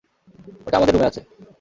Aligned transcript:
ওটা 0.65 0.75
আমাদের 0.77 0.93
রুমে 0.93 1.07
আছে। 1.07 1.21